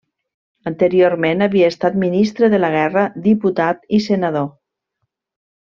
Anteriorment 0.69 1.45
havia 1.47 1.67
estat 1.75 1.99
Ministre 2.05 2.49
de 2.55 2.63
la 2.63 2.73
Guerra, 2.79 3.05
Diputat 3.29 3.89
i 3.99 4.05
Senador. 4.11 4.53